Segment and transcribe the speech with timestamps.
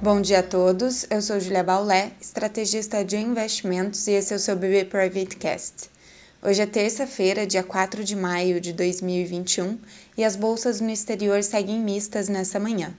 [0.00, 4.38] Bom dia a todos, eu sou Julia Baulé, estrategista de investimentos e esse é o
[4.38, 5.90] seu BB Private Cast.
[6.40, 9.76] Hoje é terça-feira, dia 4 de maio de 2021
[10.16, 12.94] e as bolsas no exterior seguem mistas nessa manhã.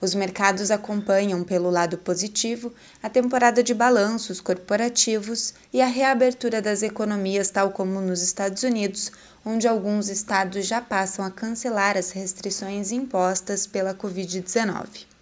[0.00, 6.82] Os mercados acompanham, pelo lado positivo, a temporada de balanços corporativos e a reabertura das
[6.82, 9.12] economias, tal como nos Estados Unidos,
[9.46, 15.13] onde alguns estados já passam a cancelar as restrições impostas pela Covid-19.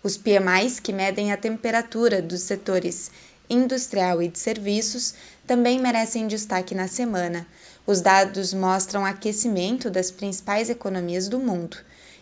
[0.00, 3.10] Os PMIs, que medem a temperatura dos setores
[3.50, 7.46] industrial e de serviços, também merecem destaque na semana.
[7.84, 11.76] Os dados mostram aquecimento das principais economias do mundo.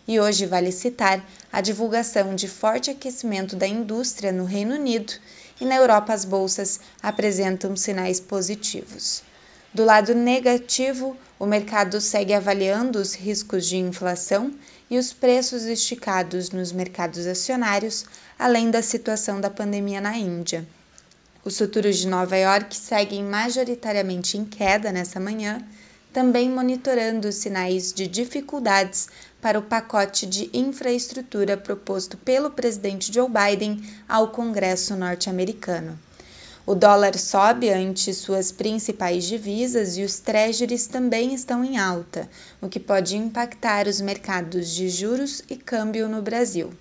[0.07, 5.13] E hoje vale citar a divulgação de forte aquecimento da indústria no Reino Unido
[5.61, 9.21] e na Europa as bolsas apresentam sinais positivos.
[9.77, 14.51] Do lado negativo, o mercado segue avaliando os riscos de inflação
[14.89, 18.03] e os preços esticados nos mercados acionários,
[18.39, 20.67] além da situação da pandemia na Índia.
[21.45, 25.63] Os futuros de Nova York seguem majoritariamente em queda nessa manhã,
[26.11, 29.07] também monitorando sinais de dificuldades
[29.39, 33.79] para o pacote de infraestrutura proposto pelo presidente Joe Biden
[34.09, 35.99] ao Congresso norte-americano.
[36.69, 42.29] O dólar sobe ante suas principais divisas e os treasuries também estão em alta,
[42.61, 46.73] o que pode impactar os mercados de juros e câmbio no Brasil.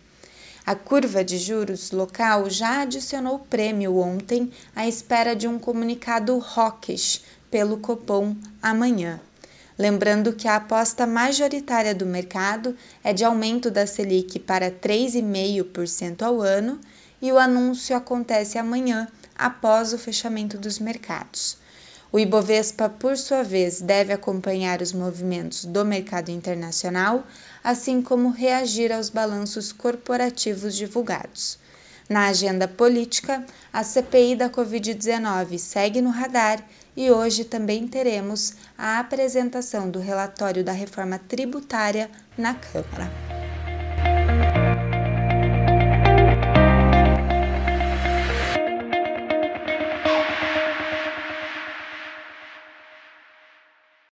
[0.67, 7.23] A curva de juros local já adicionou prêmio ontem à espera de um comunicado hawkish
[7.49, 9.21] pelo Copom amanhã.
[9.79, 16.41] Lembrando que a aposta majoritária do mercado é de aumento da Selic para 3,5% ao
[16.41, 16.81] ano
[17.21, 21.59] e o anúncio acontece amanhã após o fechamento dos mercados.
[22.13, 27.27] O Ibovespa, por sua vez, deve acompanhar os movimentos do mercado internacional,
[27.63, 31.59] assim como reagir aos balanços corporativos divulgados.
[32.09, 36.65] Na agenda política, a CPI da Covid-19 segue no radar
[36.97, 42.09] e hoje também teremos a apresentação do relatório da reforma tributária
[42.39, 43.36] na Câmara.